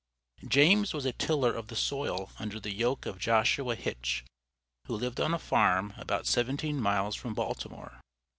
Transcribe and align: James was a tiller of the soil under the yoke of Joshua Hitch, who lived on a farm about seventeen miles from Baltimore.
James 0.47 0.95
was 0.95 1.05
a 1.05 1.11
tiller 1.11 1.53
of 1.53 1.67
the 1.67 1.75
soil 1.75 2.31
under 2.39 2.59
the 2.59 2.73
yoke 2.73 3.05
of 3.05 3.19
Joshua 3.19 3.75
Hitch, 3.75 4.25
who 4.87 4.95
lived 4.95 5.21
on 5.21 5.31
a 5.31 5.37
farm 5.37 5.93
about 5.95 6.25
seventeen 6.25 6.81
miles 6.81 7.13
from 7.15 7.35
Baltimore. 7.35 8.01